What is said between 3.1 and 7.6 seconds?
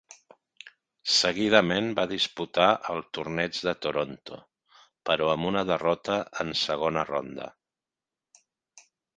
torneig de Toronto però amb una derrota en segona ronda.